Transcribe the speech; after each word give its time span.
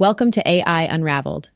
Welcome 0.00 0.30
to 0.30 0.48
AI 0.48 0.84
Unraveled, 0.84 1.50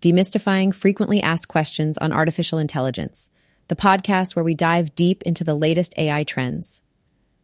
demystifying 0.00 0.74
frequently 0.74 1.20
asked 1.20 1.48
questions 1.48 1.98
on 1.98 2.14
artificial 2.14 2.58
intelligence, 2.58 3.30
the 3.68 3.76
podcast 3.76 4.34
where 4.34 4.42
we 4.42 4.54
dive 4.54 4.94
deep 4.94 5.22
into 5.24 5.44
the 5.44 5.54
latest 5.54 5.92
AI 5.98 6.24
trends. 6.24 6.80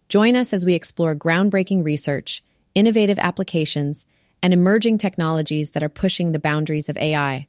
Join 0.08 0.34
us 0.34 0.54
as 0.54 0.64
we 0.64 0.72
explore 0.72 1.14
groundbreaking 1.14 1.84
research, 1.84 2.42
innovative 2.74 3.18
applications, 3.18 4.06
and 4.42 4.54
emerging 4.54 4.96
technologies 4.96 5.72
that 5.72 5.82
are 5.82 5.90
pushing 5.90 6.32
the 6.32 6.38
boundaries 6.38 6.88
of 6.88 6.96
AI. 6.96 7.48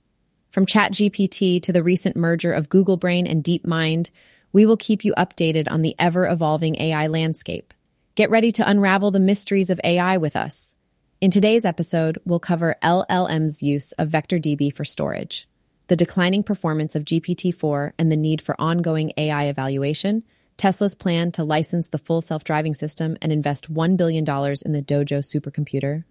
From 0.51 0.65
ChatGPT 0.65 1.63
to 1.63 1.71
the 1.71 1.83
recent 1.83 2.17
merger 2.17 2.51
of 2.51 2.67
Google 2.67 2.97
Brain 2.97 3.25
and 3.25 3.41
DeepMind, 3.41 4.11
we 4.51 4.65
will 4.65 4.75
keep 4.75 5.05
you 5.05 5.13
updated 5.17 5.71
on 5.71 5.81
the 5.81 5.95
ever 5.97 6.27
evolving 6.27 6.75
AI 6.81 7.07
landscape. 7.07 7.73
Get 8.15 8.29
ready 8.29 8.51
to 8.51 8.69
unravel 8.69 9.11
the 9.11 9.21
mysteries 9.21 9.69
of 9.69 9.79
AI 9.85 10.17
with 10.17 10.35
us. 10.35 10.75
In 11.19 11.31
today's 11.31 11.65
episode, 11.65 12.19
we'll 12.25 12.39
cover 12.39 12.75
LLM's 12.83 13.63
use 13.63 13.91
of 13.93 14.09
VectorDB 14.09 14.71
for 14.71 14.85
storage, 14.85 15.49
the 15.87 15.95
declining 15.95 16.43
performance 16.43 16.93
of 16.93 17.05
GPT 17.05 17.51
4 17.51 17.95
and 17.97 18.11
the 18.11 18.15
need 18.15 18.39
for 18.39 18.55
ongoing 18.61 19.11
AI 19.17 19.45
evaluation, 19.45 20.21
Tesla's 20.57 20.93
plan 20.93 21.31
to 21.31 21.43
license 21.43 21.87
the 21.87 21.97
full 21.97 22.21
self 22.21 22.43
driving 22.43 22.75
system 22.75 23.17
and 23.19 23.31
invest 23.31 23.73
$1 23.73 23.97
billion 23.97 24.23
in 24.23 24.73
the 24.73 24.83
Dojo 24.83 25.25
supercomputer, 25.25 26.03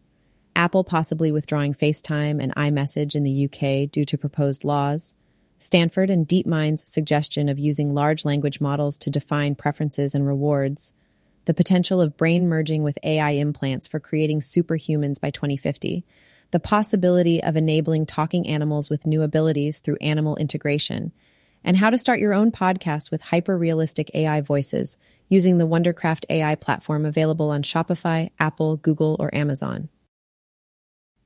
Apple 0.57 0.83
possibly 0.83 1.31
withdrawing 1.31 1.73
FaceTime 1.73 2.43
and 2.43 2.53
iMessage 2.57 3.15
in 3.15 3.23
the 3.23 3.45
UK 3.45 3.89
due 3.89 4.05
to 4.05 4.19
proposed 4.19 4.65
laws, 4.65 5.15
Stanford 5.57 6.11
and 6.11 6.27
DeepMind's 6.27 6.91
suggestion 6.91 7.49
of 7.49 7.61
using 7.61 7.95
large 7.95 8.25
language 8.25 8.61
models 8.61 8.99
to 8.99 9.11
define 9.11 9.55
preferences 9.55 10.17
and 10.17 10.27
rewards 10.27 10.95
the 11.47 11.55
potential 11.55 12.01
of 12.01 12.17
brain 12.17 12.49
merging 12.49 12.83
with 12.83 12.99
AI 13.03 13.31
implants 13.31 13.89
for 13.89 13.99
creating 13.99 14.41
superhumans 14.41 15.21
by 15.21 15.31
2050, 15.31 16.05
the 16.51 16.61
possibility 16.61 17.43
of 17.43 17.57
enabling 17.57 18.07
talking 18.07 18.47
animals 18.47 18.91
with 18.91 19.07
new 19.07 19.23
abilities 19.23 19.79
through 19.79 19.97
animal 20.01 20.37
integration, 20.37 21.13
and 21.65 21.77
how 21.77 21.91
to 21.91 21.99
start 21.99 22.21
your 22.21 22.35
own 22.35 22.53
podcast 22.53 23.11
with 23.11 23.23
hyper 23.23 23.57
realistic 23.57 24.11
AI 24.15 24.41
voices 24.41 24.99
using 25.29 25.59
the 25.59 25.67
Wondercraft 25.67 26.25
AI 26.31 26.55
platform 26.55 27.05
available 27.05 27.51
on 27.51 27.63
Shopify, 27.63 28.31
Apple, 28.39 28.77
Google, 28.77 29.17
or 29.19 29.35
Amazon. 29.35 29.89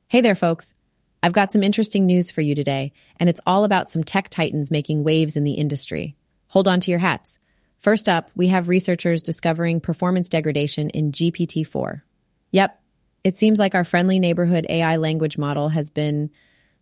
Hey 0.09 0.21
there, 0.21 0.35
folks. 0.35 0.75
I've 1.23 1.35
got 1.35 1.53
some 1.53 1.63
interesting 1.63 2.07
news 2.07 2.31
for 2.31 2.41
you 2.41 2.55
today, 2.55 2.93
and 3.19 3.29
it's 3.29 3.43
all 3.47 3.65
about 3.65 3.91
some 3.91 4.05
tech 4.05 4.31
titans 4.31 4.71
making 4.71 5.05
waves 5.05 5.37
in 5.37 5.45
the 5.45 5.53
industry. 5.53 6.17
Hold 6.49 6.67
on 6.67 6.81
to 6.81 6.91
your 6.91 7.01
hats. 7.01 7.39
First 7.81 8.11
up, 8.11 8.31
we 8.37 8.49
have 8.49 8.69
researchers 8.69 9.23
discovering 9.23 9.81
performance 9.81 10.29
degradation 10.29 10.91
in 10.91 11.13
GPT 11.13 11.67
4. 11.67 12.05
Yep, 12.51 12.79
it 13.25 13.39
seems 13.39 13.59
like 13.59 13.75
our 13.75 13.85
friendly 13.85 14.19
neighborhood 14.19 14.67
AI 14.69 14.97
language 14.97 15.39
model 15.39 15.71
has 15.71 15.91
been 15.91 16.31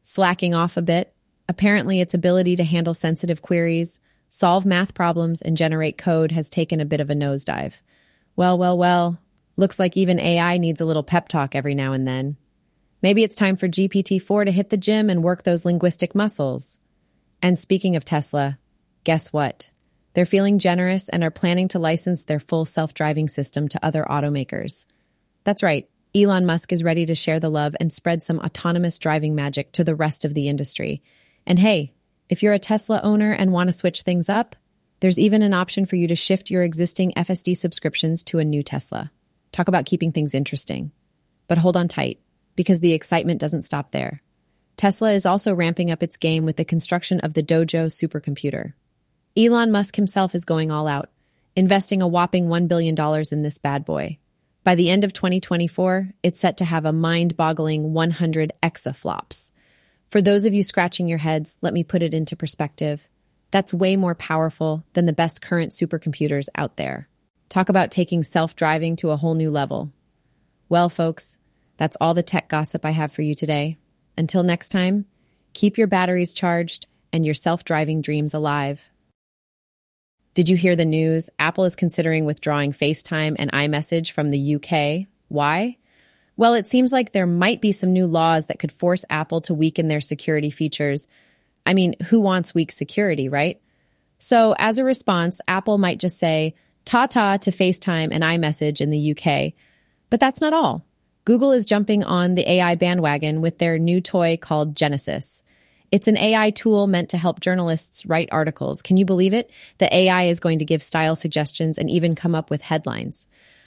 slacking 0.02 0.54
off 0.54 0.76
a 0.76 0.82
bit. 0.82 1.14
Apparently, 1.48 2.00
its 2.00 2.14
ability 2.14 2.56
to 2.56 2.64
handle 2.64 2.94
sensitive 2.94 3.42
queries, 3.42 4.00
solve 4.28 4.66
math 4.66 4.92
problems, 4.92 5.40
and 5.40 5.56
generate 5.56 5.98
code 5.98 6.32
has 6.32 6.50
taken 6.50 6.80
a 6.80 6.84
bit 6.84 7.00
of 7.00 7.10
a 7.10 7.14
nosedive. 7.14 7.74
Well, 8.34 8.58
well, 8.58 8.76
well, 8.76 9.20
looks 9.56 9.78
like 9.78 9.96
even 9.96 10.18
AI 10.18 10.58
needs 10.58 10.80
a 10.80 10.84
little 10.84 11.04
pep 11.04 11.28
talk 11.28 11.54
every 11.54 11.76
now 11.76 11.92
and 11.92 12.08
then. 12.08 12.36
Maybe 13.02 13.22
it's 13.22 13.36
time 13.36 13.54
for 13.54 13.68
GPT 13.68 14.20
4 14.20 14.46
to 14.46 14.50
hit 14.50 14.70
the 14.70 14.76
gym 14.76 15.10
and 15.10 15.22
work 15.22 15.44
those 15.44 15.64
linguistic 15.64 16.16
muscles. 16.16 16.76
And 17.40 17.56
speaking 17.56 17.94
of 17.94 18.04
Tesla, 18.04 18.58
guess 19.04 19.32
what? 19.32 19.70
They're 20.18 20.26
feeling 20.26 20.58
generous 20.58 21.08
and 21.08 21.22
are 21.22 21.30
planning 21.30 21.68
to 21.68 21.78
license 21.78 22.24
their 22.24 22.40
full 22.40 22.64
self 22.64 22.92
driving 22.92 23.28
system 23.28 23.68
to 23.68 23.86
other 23.86 24.02
automakers. 24.02 24.84
That's 25.44 25.62
right, 25.62 25.88
Elon 26.12 26.44
Musk 26.44 26.72
is 26.72 26.82
ready 26.82 27.06
to 27.06 27.14
share 27.14 27.38
the 27.38 27.48
love 27.48 27.76
and 27.78 27.92
spread 27.92 28.24
some 28.24 28.40
autonomous 28.40 28.98
driving 28.98 29.36
magic 29.36 29.70
to 29.74 29.84
the 29.84 29.94
rest 29.94 30.24
of 30.24 30.34
the 30.34 30.48
industry. 30.48 31.04
And 31.46 31.56
hey, 31.56 31.94
if 32.28 32.42
you're 32.42 32.52
a 32.52 32.58
Tesla 32.58 33.00
owner 33.04 33.30
and 33.30 33.52
want 33.52 33.68
to 33.68 33.72
switch 33.72 34.02
things 34.02 34.28
up, 34.28 34.56
there's 34.98 35.20
even 35.20 35.42
an 35.42 35.54
option 35.54 35.86
for 35.86 35.94
you 35.94 36.08
to 36.08 36.16
shift 36.16 36.50
your 36.50 36.64
existing 36.64 37.12
FSD 37.12 37.56
subscriptions 37.56 38.24
to 38.24 38.40
a 38.40 38.44
new 38.44 38.64
Tesla. 38.64 39.12
Talk 39.52 39.68
about 39.68 39.86
keeping 39.86 40.10
things 40.10 40.34
interesting. 40.34 40.90
But 41.46 41.58
hold 41.58 41.76
on 41.76 41.86
tight, 41.86 42.18
because 42.56 42.80
the 42.80 42.92
excitement 42.92 43.40
doesn't 43.40 43.62
stop 43.62 43.92
there. 43.92 44.20
Tesla 44.76 45.12
is 45.12 45.26
also 45.26 45.54
ramping 45.54 45.92
up 45.92 46.02
its 46.02 46.16
game 46.16 46.44
with 46.44 46.56
the 46.56 46.64
construction 46.64 47.20
of 47.20 47.34
the 47.34 47.42
Dojo 47.44 47.86
supercomputer, 47.86 48.72
Elon 49.36 49.70
Musk 49.70 49.96
himself 49.96 50.34
is 50.34 50.44
going 50.44 50.70
all 50.70 50.86
out, 50.86 51.10
investing 51.54 52.02
a 52.02 52.08
whopping 52.08 52.48
$1 52.48 52.68
billion 52.68 52.96
in 53.30 53.42
this 53.42 53.58
bad 53.58 53.84
boy. 53.84 54.18
By 54.64 54.74
the 54.74 54.90
end 54.90 55.04
of 55.04 55.12
2024, 55.12 56.10
it's 56.22 56.40
set 56.40 56.58
to 56.58 56.64
have 56.64 56.84
a 56.84 56.92
mind 56.92 57.36
boggling 57.36 57.92
100 57.92 58.52
exaflops. 58.62 59.52
For 60.10 60.20
those 60.20 60.44
of 60.44 60.54
you 60.54 60.62
scratching 60.62 61.08
your 61.08 61.18
heads, 61.18 61.56
let 61.60 61.72
me 61.72 61.84
put 61.84 62.02
it 62.02 62.14
into 62.14 62.36
perspective. 62.36 63.08
That's 63.50 63.72
way 63.72 63.96
more 63.96 64.14
powerful 64.14 64.84
than 64.92 65.06
the 65.06 65.12
best 65.12 65.40
current 65.40 65.72
supercomputers 65.72 66.48
out 66.54 66.76
there. 66.76 67.08
Talk 67.48 67.68
about 67.68 67.90
taking 67.90 68.22
self 68.22 68.56
driving 68.56 68.96
to 68.96 69.10
a 69.10 69.16
whole 69.16 69.34
new 69.34 69.50
level. 69.50 69.92
Well, 70.68 70.88
folks, 70.88 71.38
that's 71.76 71.96
all 72.00 72.12
the 72.12 72.22
tech 72.22 72.48
gossip 72.48 72.84
I 72.84 72.90
have 72.90 73.12
for 73.12 73.22
you 73.22 73.34
today. 73.34 73.78
Until 74.18 74.42
next 74.42 74.70
time, 74.70 75.06
keep 75.54 75.78
your 75.78 75.86
batteries 75.86 76.34
charged 76.34 76.86
and 77.12 77.24
your 77.24 77.34
self 77.34 77.64
driving 77.64 78.02
dreams 78.02 78.34
alive. 78.34 78.90
Did 80.38 80.48
you 80.48 80.56
hear 80.56 80.76
the 80.76 80.84
news? 80.84 81.30
Apple 81.40 81.64
is 81.64 81.74
considering 81.74 82.24
withdrawing 82.24 82.70
FaceTime 82.70 83.34
and 83.40 83.50
iMessage 83.50 84.12
from 84.12 84.30
the 84.30 84.54
UK. 84.54 85.08
Why? 85.26 85.78
Well, 86.36 86.54
it 86.54 86.68
seems 86.68 86.92
like 86.92 87.10
there 87.10 87.26
might 87.26 87.60
be 87.60 87.72
some 87.72 87.92
new 87.92 88.06
laws 88.06 88.46
that 88.46 88.60
could 88.60 88.70
force 88.70 89.04
Apple 89.10 89.40
to 89.40 89.54
weaken 89.54 89.88
their 89.88 90.00
security 90.00 90.50
features. 90.50 91.08
I 91.66 91.74
mean, 91.74 91.96
who 92.04 92.20
wants 92.20 92.54
weak 92.54 92.70
security, 92.70 93.28
right? 93.28 93.60
So, 94.20 94.54
as 94.60 94.78
a 94.78 94.84
response, 94.84 95.40
Apple 95.48 95.76
might 95.76 95.98
just 95.98 96.20
say, 96.20 96.54
ta 96.84 97.08
ta 97.08 97.38
to 97.38 97.50
FaceTime 97.50 98.10
and 98.12 98.22
iMessage 98.22 98.80
in 98.80 98.90
the 98.90 99.16
UK. 99.16 99.54
But 100.08 100.20
that's 100.20 100.40
not 100.40 100.52
all. 100.52 100.84
Google 101.24 101.50
is 101.50 101.66
jumping 101.66 102.04
on 102.04 102.36
the 102.36 102.48
AI 102.48 102.76
bandwagon 102.76 103.40
with 103.40 103.58
their 103.58 103.76
new 103.76 104.00
toy 104.00 104.38
called 104.40 104.76
Genesis. 104.76 105.42
It's 105.90 106.08
an 106.08 106.18
AI 106.18 106.50
tool 106.50 106.86
meant 106.86 107.10
to 107.10 107.16
help 107.16 107.40
journalists 107.40 108.04
write 108.04 108.28
articles. 108.30 108.82
Can 108.82 108.96
you 108.96 109.04
believe 109.04 109.32
it? 109.32 109.50
The 109.78 109.94
AI 109.94 110.24
is 110.24 110.40
going 110.40 110.58
to 110.58 110.64
give 110.64 110.82
style 110.82 111.16
suggestions 111.16 111.78
and 111.78 111.88
even 111.88 112.14
come 112.14 112.34
up 112.34 112.50
with 112.50 112.62
headlines. 112.62 113.26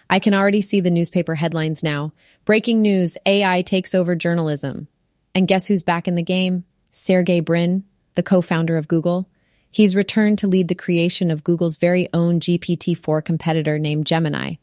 I 0.10 0.20
can 0.20 0.34
already 0.34 0.62
see 0.62 0.82
the 0.82 0.92
newspaper 0.92 1.36
headlines 1.36 1.84
now. 1.84 2.14
Breaking 2.46 2.82
news 2.82 3.18
AI 3.26 3.62
takes 3.62 3.96
over 3.96 4.16
journalism. 4.16 4.88
And 5.34 5.48
guess 5.48 5.66
who's 5.66 5.84
back 5.84 6.08
in 6.08 6.16
the 6.16 6.22
game? 6.22 6.66
Sergey 6.92 7.40
Brin, 7.40 7.86
the 8.16 8.24
co 8.24 8.42
founder 8.42 8.78
of 8.78 8.88
Google. 8.88 9.30
He's 9.72 9.96
returned 9.96 10.38
to 10.40 10.48
lead 10.48 10.68
the 10.68 10.76
creation 10.76 11.32
of 11.32 11.46
Google's 11.46 11.78
very 11.78 12.10
own 12.14 12.42
GPT 12.42 12.96
4 12.98 13.22
competitor 13.22 13.80
named 13.80 14.06
Gemini. 14.06 14.56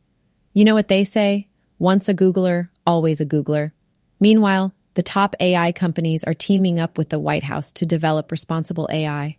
You 0.53 0.65
know 0.65 0.75
what 0.75 0.89
they 0.89 1.05
say? 1.05 1.49
Once 1.79 2.09
a 2.09 2.15
Googler, 2.15 2.69
always 2.87 3.21
a 3.21 3.27
Googler. 3.27 3.73
Meanwhile, 4.21 4.75
the 4.99 5.03
top 5.05 5.37
AI 5.39 5.71
companies 5.71 6.25
are 6.25 6.35
teaming 6.35 6.81
up 6.81 6.99
with 6.99 7.09
the 7.09 7.21
White 7.21 7.45
House 7.45 7.73
to 7.75 7.87
develop 7.87 8.33
responsible 8.33 8.89
AI. 8.91 9.37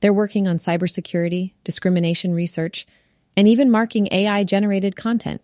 They're 0.00 0.12
working 0.12 0.46
on 0.46 0.58
cybersecurity, 0.58 1.54
discrimination 1.64 2.34
research, 2.34 2.86
and 3.34 3.48
even 3.48 3.70
marking 3.70 4.08
AI 4.12 4.44
generated 4.44 4.96
content. 4.96 5.40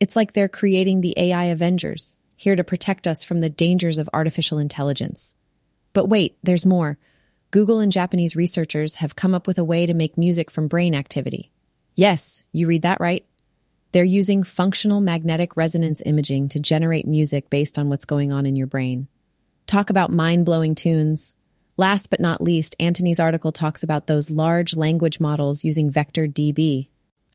It's 0.00 0.16
like 0.16 0.32
they're 0.32 0.48
creating 0.48 1.02
the 1.02 1.12
AI 1.18 1.44
Avengers, 1.44 2.16
here 2.34 2.56
to 2.56 2.64
protect 2.64 3.06
us 3.06 3.22
from 3.22 3.42
the 3.42 3.50
dangers 3.50 3.98
of 3.98 4.08
artificial 4.14 4.56
intelligence. 4.56 5.34
But 5.92 6.06
wait, 6.06 6.38
there's 6.42 6.64
more. 6.64 6.96
Google 7.50 7.80
and 7.80 7.92
Japanese 7.92 8.34
researchers 8.34 8.94
have 8.94 9.16
come 9.16 9.34
up 9.34 9.46
with 9.46 9.58
a 9.58 9.64
way 9.64 9.84
to 9.84 9.92
make 9.92 10.16
music 10.16 10.50
from 10.50 10.66
brain 10.66 10.94
activity. 10.94 11.52
Yes, 11.94 12.46
you 12.52 12.66
read 12.66 12.80
that 12.80 13.00
right. 13.00 13.26
They're 13.92 14.04
using 14.04 14.42
functional 14.42 15.00
magnetic 15.00 15.56
resonance 15.56 16.02
imaging 16.04 16.50
to 16.50 16.60
generate 16.60 17.06
music 17.06 17.48
based 17.48 17.78
on 17.78 17.88
what's 17.88 18.04
going 18.04 18.32
on 18.32 18.44
in 18.44 18.54
your 18.54 18.66
brain. 18.66 19.08
Talk 19.66 19.90
about 19.90 20.12
mind 20.12 20.44
blowing 20.44 20.74
tunes. 20.74 21.34
Last 21.76 22.10
but 22.10 22.20
not 22.20 22.42
least, 22.42 22.76
Antony's 22.80 23.20
article 23.20 23.52
talks 23.52 23.82
about 23.82 24.06
those 24.06 24.30
large 24.30 24.76
language 24.76 25.20
models 25.20 25.64
using 25.64 25.90
vector 25.90 26.26
DB. 26.26 26.88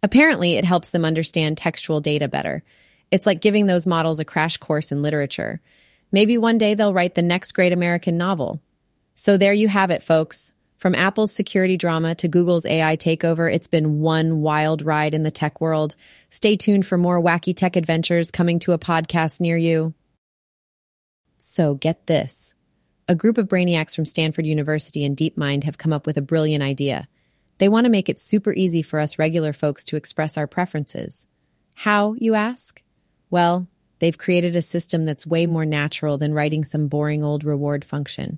Apparently, 0.03 0.55
it 0.55 0.65
helps 0.65 0.89
them 0.89 1.05
understand 1.05 1.57
textual 1.57 2.01
data 2.01 2.27
better. 2.27 2.63
It's 3.09 3.25
like 3.25 3.41
giving 3.41 3.67
those 3.67 3.87
models 3.87 4.19
a 4.19 4.25
crash 4.25 4.57
course 4.57 4.91
in 4.91 5.01
literature. 5.01 5.61
Maybe 6.11 6.37
one 6.37 6.57
day 6.57 6.75
they'll 6.75 6.93
write 6.93 7.15
the 7.15 7.21
next 7.21 7.53
great 7.53 7.71
American 7.71 8.17
novel. 8.17 8.61
So 9.15 9.37
there 9.37 9.53
you 9.53 9.67
have 9.67 9.91
it, 9.91 10.03
folks. 10.03 10.53
From 10.83 10.95
Apple's 10.95 11.31
security 11.31 11.77
drama 11.77 12.13
to 12.15 12.27
Google's 12.27 12.65
AI 12.65 12.97
takeover, 12.97 13.49
it's 13.49 13.69
been 13.69 14.01
one 14.01 14.41
wild 14.41 14.81
ride 14.81 15.13
in 15.13 15.23
the 15.23 15.31
tech 15.31 15.61
world. 15.61 15.95
Stay 16.29 16.57
tuned 16.57 16.85
for 16.85 16.97
more 16.97 17.21
wacky 17.21 17.55
tech 17.55 17.77
adventures 17.77 18.31
coming 18.31 18.59
to 18.59 18.73
a 18.73 18.77
podcast 18.77 19.39
near 19.39 19.55
you. 19.55 19.93
So, 21.37 21.75
get 21.75 22.05
this 22.07 22.53
a 23.07 23.15
group 23.15 23.37
of 23.37 23.47
brainiacs 23.47 23.95
from 23.95 24.03
Stanford 24.03 24.45
University 24.45 25.05
and 25.05 25.15
DeepMind 25.15 25.63
have 25.63 25.77
come 25.77 25.93
up 25.93 26.05
with 26.05 26.17
a 26.17 26.21
brilliant 26.21 26.65
idea. 26.65 27.07
They 27.59 27.69
want 27.69 27.85
to 27.85 27.89
make 27.89 28.09
it 28.09 28.19
super 28.19 28.51
easy 28.51 28.81
for 28.81 28.99
us 28.99 29.17
regular 29.17 29.53
folks 29.53 29.85
to 29.85 29.95
express 29.95 30.37
our 30.37 30.47
preferences. 30.47 31.27
How, 31.75 32.13
you 32.17 32.35
ask? 32.35 32.83
Well, 33.29 33.67
they've 33.99 34.17
created 34.17 34.57
a 34.57 34.61
system 34.61 35.05
that's 35.05 35.25
way 35.25 35.45
more 35.45 35.65
natural 35.65 36.17
than 36.17 36.33
writing 36.33 36.65
some 36.65 36.89
boring 36.89 37.23
old 37.23 37.45
reward 37.45 37.85
function. 37.85 38.37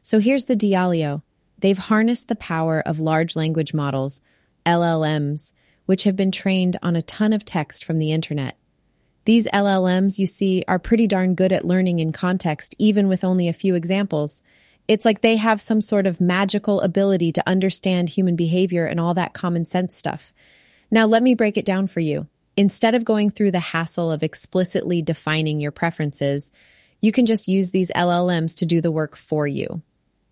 So 0.00 0.20
here's 0.20 0.46
the 0.46 0.56
Dialio. 0.56 1.20
They've 1.58 1.78
harnessed 1.78 2.28
the 2.28 2.36
power 2.36 2.80
of 2.80 3.00
large 3.00 3.36
language 3.36 3.72
models, 3.72 4.20
LLMs, 4.64 5.52
which 5.86 6.04
have 6.04 6.16
been 6.16 6.32
trained 6.32 6.78
on 6.82 6.96
a 6.96 7.02
ton 7.02 7.32
of 7.32 7.44
text 7.44 7.84
from 7.84 7.98
the 7.98 8.12
internet. 8.12 8.58
These 9.24 9.48
LLMs, 9.48 10.18
you 10.18 10.26
see, 10.26 10.64
are 10.68 10.78
pretty 10.78 11.06
darn 11.06 11.34
good 11.34 11.52
at 11.52 11.64
learning 11.64 11.98
in 11.98 12.12
context, 12.12 12.74
even 12.78 13.08
with 13.08 13.24
only 13.24 13.48
a 13.48 13.52
few 13.52 13.74
examples. 13.74 14.42
It's 14.86 15.04
like 15.04 15.20
they 15.20 15.36
have 15.36 15.60
some 15.60 15.80
sort 15.80 16.06
of 16.06 16.20
magical 16.20 16.80
ability 16.80 17.32
to 17.32 17.48
understand 17.48 18.08
human 18.08 18.36
behavior 18.36 18.86
and 18.86 19.00
all 19.00 19.14
that 19.14 19.34
common 19.34 19.64
sense 19.64 19.96
stuff. 19.96 20.32
Now, 20.90 21.06
let 21.06 21.22
me 21.22 21.34
break 21.34 21.56
it 21.56 21.64
down 21.64 21.88
for 21.88 22.00
you. 22.00 22.28
Instead 22.56 22.94
of 22.94 23.04
going 23.04 23.30
through 23.30 23.50
the 23.50 23.58
hassle 23.58 24.12
of 24.12 24.22
explicitly 24.22 25.02
defining 25.02 25.58
your 25.60 25.72
preferences, 25.72 26.50
you 27.00 27.10
can 27.10 27.26
just 27.26 27.48
use 27.48 27.70
these 27.70 27.90
LLMs 27.90 28.56
to 28.58 28.66
do 28.66 28.80
the 28.80 28.92
work 28.92 29.16
for 29.16 29.46
you. 29.46 29.82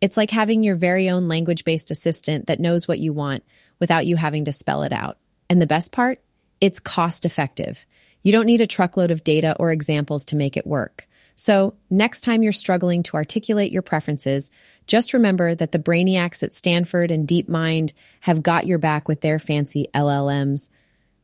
It's 0.00 0.16
like 0.16 0.30
having 0.30 0.62
your 0.62 0.76
very 0.76 1.08
own 1.08 1.28
language 1.28 1.64
based 1.64 1.90
assistant 1.90 2.46
that 2.46 2.60
knows 2.60 2.86
what 2.86 2.98
you 2.98 3.12
want 3.12 3.44
without 3.80 4.06
you 4.06 4.16
having 4.16 4.44
to 4.44 4.52
spell 4.52 4.82
it 4.82 4.92
out. 4.92 5.18
And 5.48 5.60
the 5.60 5.66
best 5.66 5.92
part? 5.92 6.20
It's 6.60 6.80
cost 6.80 7.24
effective. 7.24 7.86
You 8.22 8.32
don't 8.32 8.46
need 8.46 8.60
a 8.60 8.66
truckload 8.66 9.10
of 9.10 9.24
data 9.24 9.56
or 9.58 9.70
examples 9.70 10.24
to 10.26 10.36
make 10.36 10.56
it 10.56 10.66
work. 10.66 11.06
So, 11.36 11.74
next 11.90 12.20
time 12.20 12.42
you're 12.42 12.52
struggling 12.52 13.02
to 13.04 13.16
articulate 13.16 13.72
your 13.72 13.82
preferences, 13.82 14.50
just 14.86 15.12
remember 15.12 15.54
that 15.54 15.72
the 15.72 15.78
brainiacs 15.78 16.42
at 16.42 16.54
Stanford 16.54 17.10
and 17.10 17.26
DeepMind 17.26 17.92
have 18.20 18.42
got 18.42 18.66
your 18.66 18.78
back 18.78 19.08
with 19.08 19.20
their 19.20 19.38
fancy 19.38 19.88
LLMs. 19.94 20.68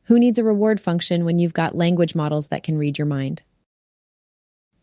Who 0.03 0.19
needs 0.19 0.37
a 0.37 0.43
reward 0.43 0.81
function 0.81 1.23
when 1.23 1.39
you've 1.39 1.53
got 1.53 1.77
language 1.77 2.13
models 2.13 2.49
that 2.49 2.63
can 2.63 2.77
read 2.77 2.97
your 2.97 3.07
mind? 3.07 3.41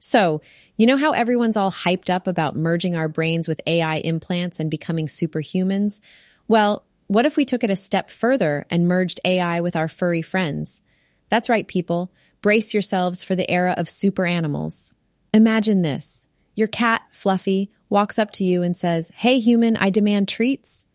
So, 0.01 0.43
you 0.77 0.87
know 0.87 0.97
how 0.97 1.13
everyone's 1.13 1.57
all 1.57 1.73
hyped 1.73 2.09
up 2.09 2.27
about 2.27 2.57
merging 2.57 2.95
our 2.95 3.09
brains 3.09 3.49
with 3.49 3.61
AI 3.67 3.97
implants 3.97 4.61
and 4.61 4.71
becoming 4.71 5.07
superhumans? 5.07 6.01
Well, 6.47 6.85
what 7.09 7.27
if 7.27 7.37
we 7.37 7.45
took 7.45 7.65
it 7.65 7.71
a 7.71 7.77
step 7.77 8.11
further 8.11 8.67
and 8.71 8.87
merged 8.87 9.21
AI 9.25 9.61
with 9.61 9.75
our 9.77 9.89
furry 9.89 10.23
friends? 10.23 10.83
That's 11.31 11.49
right, 11.49 11.67
people. 11.67 12.13
Brace 12.43 12.73
yourselves 12.73 13.25
for 13.25 13.35
the 13.35 13.51
era 13.51 13.75
of 13.77 13.89
super 13.89 14.25
animals. 14.25 14.95
Imagine 15.35 15.83
this 15.83 16.29
your 16.55 16.69
cat, 16.69 17.03
Fluffy, 17.13 17.71
walks 17.89 18.19
up 18.19 18.33
to 18.33 18.45
you 18.45 18.63
and 18.63 18.77
says, 18.77 19.13
Hey, 19.15 19.39
human, 19.39 19.77
I 19.77 19.91
demand 19.91 20.29
treats. 20.29 20.87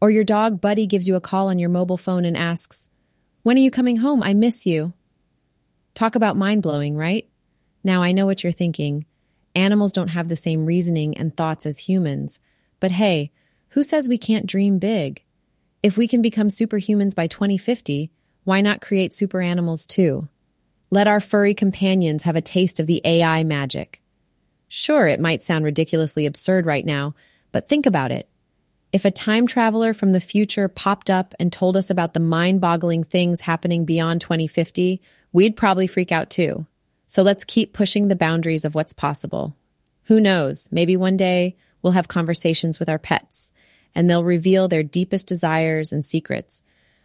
Or 0.00 0.10
your 0.10 0.24
dog, 0.24 0.60
Buddy, 0.60 0.86
gives 0.86 1.06
you 1.06 1.14
a 1.14 1.20
call 1.20 1.48
on 1.48 1.58
your 1.60 1.68
mobile 1.68 1.96
phone 1.96 2.24
and 2.24 2.36
asks, 2.36 2.88
When 3.42 3.56
are 3.56 3.60
you 3.60 3.70
coming 3.70 3.96
home? 3.96 4.22
I 4.22 4.34
miss 4.34 4.66
you. 4.66 4.92
Talk 5.94 6.16
about 6.16 6.36
mind 6.36 6.62
blowing, 6.62 6.96
right? 6.96 7.28
Now, 7.84 8.02
I 8.02 8.12
know 8.12 8.26
what 8.26 8.42
you're 8.42 8.52
thinking. 8.52 9.06
Animals 9.54 9.92
don't 9.92 10.08
have 10.08 10.28
the 10.28 10.36
same 10.36 10.66
reasoning 10.66 11.16
and 11.16 11.36
thoughts 11.36 11.66
as 11.66 11.78
humans. 11.78 12.40
But 12.80 12.92
hey, 12.92 13.30
who 13.70 13.82
says 13.82 14.08
we 14.08 14.18
can't 14.18 14.46
dream 14.46 14.78
big? 14.78 15.22
If 15.82 15.96
we 15.96 16.06
can 16.06 16.22
become 16.22 16.48
superhumans 16.48 17.14
by 17.14 17.26
2050, 17.26 18.10
why 18.44 18.60
not 18.60 18.80
create 18.80 19.12
super 19.12 19.40
animals 19.40 19.86
too? 19.86 20.28
Let 20.90 21.08
our 21.08 21.20
furry 21.20 21.54
companions 21.54 22.24
have 22.24 22.36
a 22.36 22.40
taste 22.40 22.78
of 22.78 22.86
the 22.86 23.00
AI 23.04 23.44
magic. 23.44 24.02
Sure, 24.68 25.06
it 25.06 25.20
might 25.20 25.42
sound 25.42 25.64
ridiculously 25.64 26.26
absurd 26.26 26.66
right 26.66 26.84
now, 26.84 27.14
but 27.50 27.68
think 27.68 27.86
about 27.86 28.12
it. 28.12 28.28
If 28.92 29.04
a 29.04 29.10
time 29.10 29.46
traveler 29.46 29.94
from 29.94 30.12
the 30.12 30.20
future 30.20 30.68
popped 30.68 31.08
up 31.08 31.34
and 31.40 31.50
told 31.50 31.76
us 31.76 31.88
about 31.88 32.12
the 32.12 32.20
mind 32.20 32.60
boggling 32.60 33.04
things 33.04 33.40
happening 33.42 33.84
beyond 33.86 34.20
2050, 34.20 35.00
we'd 35.32 35.56
probably 35.56 35.86
freak 35.86 36.12
out 36.12 36.28
too. 36.28 36.66
So 37.12 37.20
let's 37.22 37.44
keep 37.44 37.74
pushing 37.74 38.08
the 38.08 38.16
boundaries 38.16 38.64
of 38.64 38.74
what's 38.74 38.94
possible. 38.94 39.54
Who 40.04 40.18
knows? 40.18 40.70
Maybe 40.72 40.96
one 40.96 41.18
day 41.18 41.58
we'll 41.82 41.92
have 41.92 42.08
conversations 42.08 42.78
with 42.78 42.88
our 42.88 42.98
pets 42.98 43.52
and 43.94 44.08
they'll 44.08 44.24
reveal 44.24 44.66
their 44.66 44.82
deepest 44.82 45.26
desires 45.26 45.92
and 45.92 46.02
secrets 46.02 46.62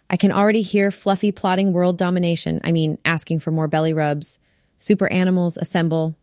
I 0.10 0.16
can 0.16 0.32
already 0.32 0.62
hear 0.62 0.92
Fluffy 0.92 1.34
plotting 1.34 1.74
world 1.74 1.98
domination. 1.98 2.62
I 2.64 2.72
mean, 2.72 2.98
asking 3.04 3.42
for 3.42 3.52
more 3.52 3.68
belly 3.68 3.92
rubs. 3.92 4.40
Super 4.78 5.12
animals 5.12 5.58
assemble. 5.58 6.16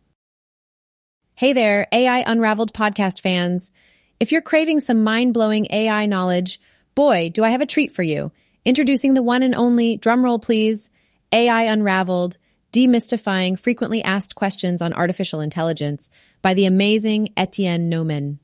Hey 1.35 1.53
there, 1.53 1.87
AI 1.91 2.23
Unraveled 2.25 2.73
podcast 2.73 3.21
fans. 3.21 3.71
If 4.19 4.31
you're 4.31 4.41
craving 4.41 4.79
some 4.79 5.03
mind 5.03 5.35
blowing 5.35 5.67
AI 5.69 6.07
knowledge, 6.07 6.59
boy, 6.95 7.29
do 7.31 7.43
I 7.43 7.51
have 7.51 7.61
a 7.61 7.67
treat 7.67 7.91
for 7.91 8.01
you. 8.01 8.31
Introducing 8.63 9.13
the 9.13 9.21
one 9.21 9.43
and 9.43 9.53
only, 9.53 9.99
drumroll 9.99 10.41
please, 10.41 10.89
AI 11.31 11.63
Unraveled, 11.63 12.39
demystifying 12.75 13.57
frequently 13.57 14.03
asked 14.03 14.35
questions 14.35 14.81
on 14.81 14.91
artificial 14.91 15.39
intelligence 15.39 16.09
by 16.41 16.53
the 16.53 16.65
amazing 16.65 17.29
Etienne 17.37 17.89
Noumen. 17.89 18.37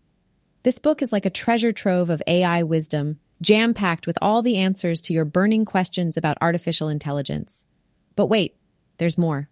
This 0.63 0.79
book 0.79 1.01
is 1.01 1.11
like 1.11 1.25
a 1.25 1.29
treasure 1.29 1.73
trove 1.73 2.09
of 2.09 2.23
AI 2.25 2.63
wisdom 2.63 3.19
jam 3.41 3.73
packed 3.73 4.07
with 4.07 4.17
all 4.21 4.41
the 4.41 4.55
answers 4.55 5.01
to 5.01 5.11
your 5.13 5.25
burning 5.25 5.65
questions 5.65 6.15
about 6.15 6.37
artificial 6.39 6.87
intelligence. 6.87 7.65
But 8.15 8.27
wait, 8.27 8.55
there's 8.99 9.17
more. 9.17 9.49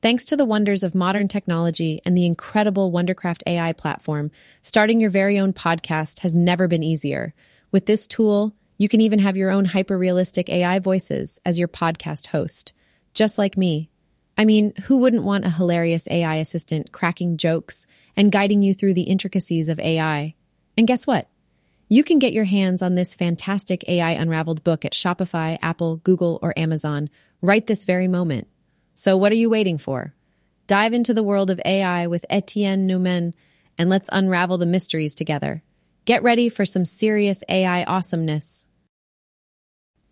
Thanks 0.00 0.24
to 0.26 0.36
the 0.36 0.46
wonders 0.46 0.82
of 0.82 0.94
modern 0.94 1.28
technology 1.28 2.00
and 2.06 2.16
the 2.16 2.24
incredible 2.24 2.90
Wondercraft 2.90 3.42
AI 3.46 3.74
platform, 3.74 4.30
starting 4.62 5.00
your 5.00 5.10
very 5.10 5.38
own 5.38 5.52
podcast 5.52 6.20
has 6.20 6.34
never 6.34 6.66
been 6.66 6.82
easier. 6.82 7.34
With 7.72 7.84
this 7.84 8.06
tool, 8.06 8.54
you 8.78 8.88
can 8.88 9.02
even 9.02 9.18
have 9.18 9.36
your 9.36 9.50
own 9.50 9.66
hyper 9.66 9.98
realistic 9.98 10.48
AI 10.48 10.78
voices 10.78 11.38
as 11.44 11.58
your 11.58 11.68
podcast 11.68 12.28
host, 12.28 12.72
just 13.12 13.36
like 13.36 13.58
me. 13.58 13.90
I 14.38 14.44
mean, 14.44 14.72
who 14.84 14.98
wouldn't 14.98 15.24
want 15.24 15.44
a 15.44 15.50
hilarious 15.50 16.06
AI 16.08 16.36
assistant 16.36 16.92
cracking 16.92 17.36
jokes 17.36 17.88
and 18.16 18.30
guiding 18.30 18.62
you 18.62 18.72
through 18.72 18.94
the 18.94 19.02
intricacies 19.02 19.68
of 19.68 19.80
AI? 19.80 20.36
And 20.76 20.86
guess 20.86 21.08
what? 21.08 21.28
You 21.88 22.04
can 22.04 22.20
get 22.20 22.32
your 22.32 22.44
hands 22.44 22.80
on 22.80 22.94
this 22.94 23.16
fantastic 23.16 23.82
AI 23.88 24.12
Unraveled 24.12 24.62
book 24.62 24.84
at 24.84 24.92
Shopify, 24.92 25.58
Apple, 25.60 25.96
Google, 25.96 26.38
or 26.40 26.56
Amazon 26.56 27.10
right 27.42 27.66
this 27.66 27.84
very 27.84 28.06
moment. 28.06 28.46
So, 28.94 29.16
what 29.16 29.32
are 29.32 29.36
you 29.36 29.50
waiting 29.50 29.76
for? 29.76 30.14
Dive 30.68 30.92
into 30.92 31.14
the 31.14 31.24
world 31.24 31.50
of 31.50 31.60
AI 31.64 32.06
with 32.06 32.26
Etienne 32.30 32.86
Noumen 32.86 33.32
and 33.76 33.90
let's 33.90 34.10
unravel 34.12 34.58
the 34.58 34.66
mysteries 34.66 35.16
together. 35.16 35.62
Get 36.04 36.22
ready 36.22 36.48
for 36.48 36.64
some 36.64 36.84
serious 36.84 37.42
AI 37.48 37.82
awesomeness. 37.84 38.67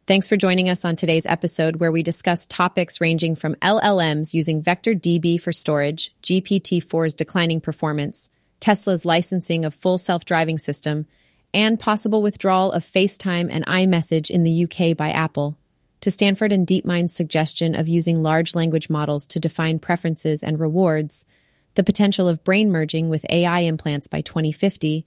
Thanks 0.06 0.28
for 0.28 0.36
joining 0.36 0.68
us 0.68 0.84
on 0.84 0.94
today's 0.94 1.26
episode 1.26 1.80
where 1.80 1.90
we 1.90 2.04
discuss 2.04 2.46
topics 2.46 3.00
ranging 3.00 3.34
from 3.34 3.56
LLMs 3.56 4.32
using 4.32 4.62
Vector 4.62 4.94
DB 4.94 5.40
for 5.40 5.52
storage, 5.52 6.14
GPT 6.22 6.80
4's 6.80 7.16
declining 7.16 7.60
performance, 7.60 8.28
Tesla's 8.60 9.04
licensing 9.04 9.64
of 9.64 9.74
full 9.74 9.98
self 9.98 10.24
driving 10.24 10.58
system, 10.58 11.06
and 11.52 11.80
possible 11.80 12.22
withdrawal 12.22 12.70
of 12.70 12.84
FaceTime 12.84 13.48
and 13.50 13.66
iMessage 13.66 14.30
in 14.30 14.44
the 14.44 14.62
UK 14.62 14.96
by 14.96 15.10
Apple, 15.10 15.58
to 16.02 16.12
Stanford 16.12 16.52
and 16.52 16.68
DeepMind's 16.68 17.12
suggestion 17.12 17.74
of 17.74 17.88
using 17.88 18.22
large 18.22 18.54
language 18.54 18.88
models 18.88 19.26
to 19.26 19.40
define 19.40 19.80
preferences 19.80 20.40
and 20.40 20.60
rewards, 20.60 21.26
the 21.74 21.82
potential 21.82 22.28
of 22.28 22.44
brain 22.44 22.70
merging 22.70 23.08
with 23.08 23.26
AI 23.28 23.62
implants 23.62 24.06
by 24.06 24.20
2050, 24.20 25.04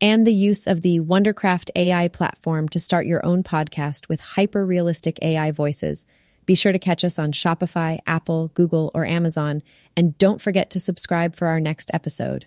and 0.00 0.26
the 0.26 0.34
use 0.34 0.66
of 0.66 0.80
the 0.80 1.00
Wondercraft 1.00 1.70
AI 1.76 2.08
platform 2.08 2.68
to 2.70 2.80
start 2.80 3.06
your 3.06 3.24
own 3.24 3.42
podcast 3.42 4.08
with 4.08 4.20
hyper 4.20 4.64
realistic 4.64 5.18
AI 5.22 5.50
voices. 5.52 6.06
Be 6.46 6.54
sure 6.54 6.72
to 6.72 6.78
catch 6.78 7.04
us 7.04 7.18
on 7.18 7.32
Shopify, 7.32 7.98
Apple, 8.06 8.48
Google, 8.54 8.90
or 8.94 9.04
Amazon, 9.04 9.62
and 9.96 10.16
don't 10.18 10.40
forget 10.40 10.70
to 10.70 10.80
subscribe 10.80 11.36
for 11.36 11.48
our 11.48 11.60
next 11.60 11.90
episode. 11.92 12.46